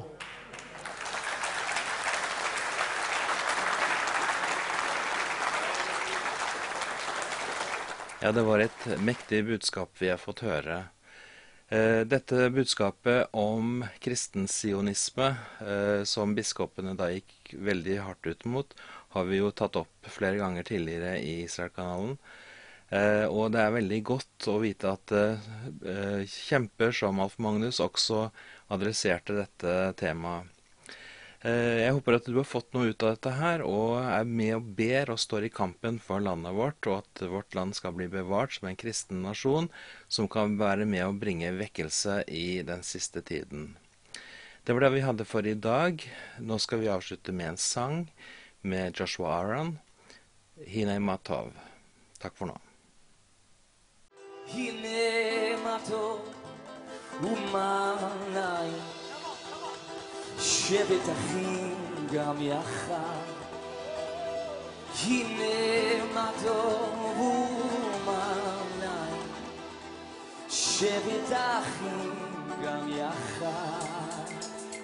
Ja, 8.24 8.32
det 8.32 8.42
var 8.42 8.64
et 8.64 8.86
mektig 9.04 9.44
budskap 9.46 9.94
vi 10.00 10.08
har 10.10 10.18
fått 10.18 10.42
høre. 10.46 10.80
Eh, 11.68 12.02
Dette 12.08 12.48
budskapet 12.50 13.34
om 13.36 13.84
kristen 14.02 14.48
sionisme, 14.48 15.34
eh, 15.60 16.02
som 16.08 16.34
biskopene 16.34 16.96
da 16.98 17.10
gikk 17.12 17.54
veldig 17.54 17.98
hardt 18.06 18.26
ut 18.26 18.44
mot, 18.48 18.74
har 19.14 19.28
vi 19.28 19.38
jo 19.38 19.52
tatt 19.52 19.76
opp 19.76 20.08
flere 20.08 20.40
ganger 20.40 20.66
tidligere 20.66 21.18
i 21.20 21.44
Israelkanalen. 21.44 22.16
Eh, 22.94 23.26
Og 23.26 23.50
det 23.54 23.60
er 23.62 23.74
veldig 23.74 24.00
godt 24.06 24.48
å 24.52 24.58
vite 24.62 24.92
at 24.94 25.12
eh, 25.18 26.24
kjemper 26.30 26.94
som 26.94 27.18
Alf 27.24 27.38
Magnus 27.42 27.80
også 27.82 28.28
adresserte 28.74 29.34
dette 29.40 29.72
temaet. 29.98 30.50
Eh, 31.44 31.82
Jeg 31.82 31.92
håper 31.96 32.16
at 32.20 32.28
du 32.30 32.38
har 32.38 32.46
fått 32.46 32.70
noe 32.72 32.92
ut 32.92 33.02
av 33.02 33.16
dette 33.16 33.32
her, 33.34 33.64
og 33.66 33.98
er 33.98 34.24
med 34.24 34.54
og 34.56 34.68
ber 34.78 35.10
og 35.12 35.18
står 35.20 35.48
i 35.48 35.52
kampen 35.52 35.98
for 36.00 36.22
landet 36.22 36.54
vårt, 36.56 36.86
og 36.86 37.02
at 37.02 37.24
vårt 37.28 37.56
land 37.58 37.74
skal 37.76 37.96
bli 37.98 38.06
bevart 38.08 38.54
som 38.56 38.68
en 38.70 38.78
kristen 38.78 39.24
nasjon 39.26 39.68
som 40.08 40.30
kan 40.30 40.54
være 40.60 40.86
med 40.86 41.04
og 41.08 41.18
bringe 41.24 41.50
vekkelse 41.58 42.22
i 42.30 42.62
den 42.62 42.86
siste 42.86 43.24
tiden. 43.26 43.74
Det 44.64 44.72
var 44.72 44.86
det 44.86 44.94
vi 44.94 45.02
hadde 45.04 45.26
for 45.28 45.44
i 45.44 45.52
dag. 45.52 46.00
Nå 46.40 46.56
skal 46.62 46.80
vi 46.80 46.88
avslutte 46.88 47.34
med 47.36 47.50
en 47.50 47.60
sang 47.60 47.98
med 48.62 48.96
Joshua 48.96 49.34
Aron, 49.42 49.74
Hinei 50.64 50.96
Matov. 51.02 51.50
Takk 52.22 52.38
for 52.38 52.48
nå. 52.48 52.56
הנה 54.52 55.56
מתוק 55.64 56.20
ומעניים 57.22 58.78
שבת 60.38 61.02
אחים 61.12 61.74
גם 62.12 62.36
יחד. 62.40 63.24
הנה 65.04 66.04
מתוק 66.14 67.18
ומעניים 67.18 68.34
שבת 70.50 71.32
אחים 71.32 72.14
גם 72.64 72.88
יחד. 72.88 74.24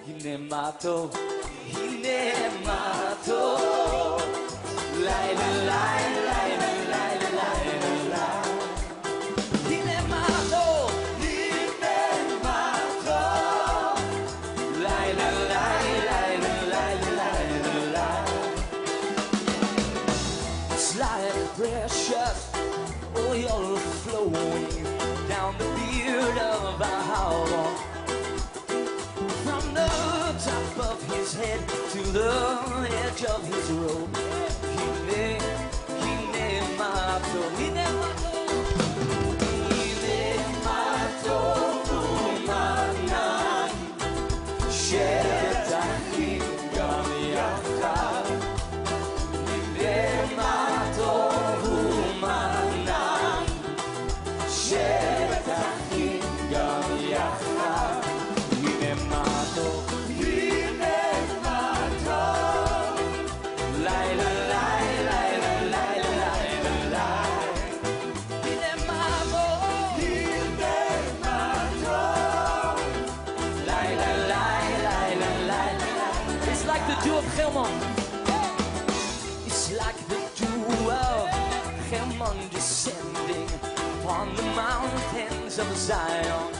הנה 0.07 0.37
מתוק 0.37 1.11
הנה 1.73 2.49
מתוק. 2.61 4.21
לילה 4.97 5.51
לילה. 5.51 6.60
Precious 21.55 22.51
oil 23.17 23.75
flowing 23.75 24.83
down 25.27 25.53
the 25.57 25.65
beard 25.75 26.37
of 26.37 26.81
our 26.81 27.75
From 29.43 29.73
the 29.73 29.89
top 30.45 30.91
of 30.91 31.13
his 31.13 31.33
head 31.33 31.59
to 31.67 32.01
the 32.11 32.89
edge 33.03 33.25
of 33.25 33.45
his 33.47 33.71
robe. 33.71 34.40
Dew 77.03 77.15
of 77.15 77.25
Hermon. 77.35 77.71
It's 79.47 79.71
like 79.71 79.97
the 80.07 80.21
dew 80.35 80.91
of 80.91 81.29
Hermon 81.89 82.37
descending 82.49 83.47
upon 84.03 84.35
the 84.35 84.43
mountains 84.43 85.57
of 85.57 85.67
Zion. 85.75 86.53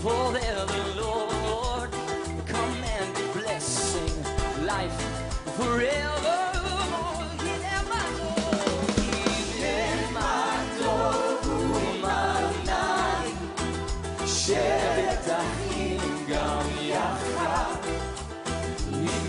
For 0.00 0.32
there 0.32 0.64
the 0.64 1.02
Lord 1.02 1.90
commanded 2.46 3.32
blessing, 3.32 4.64
life 4.64 5.00
forever. 5.56 6.41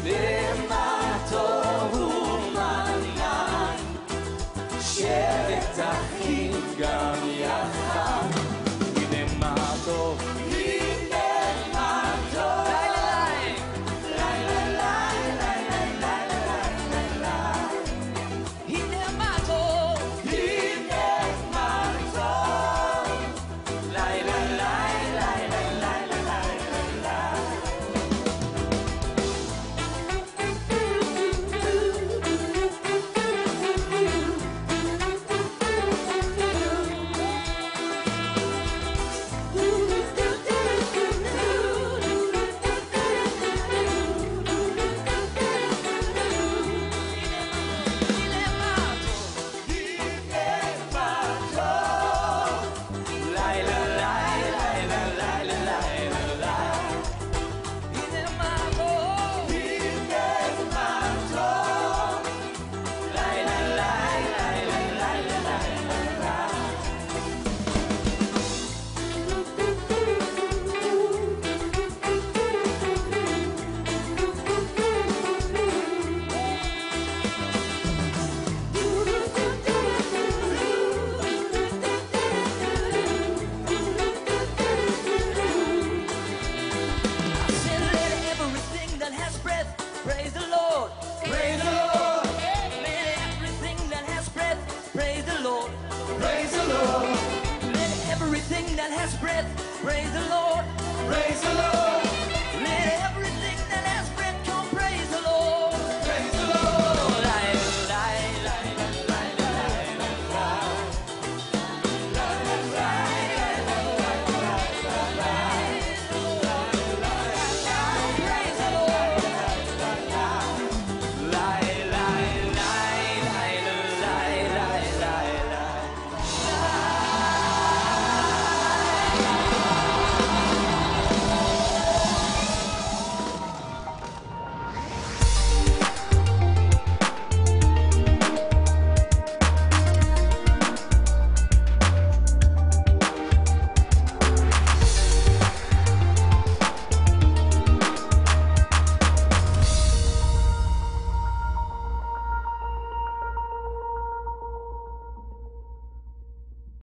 别 0.03 0.42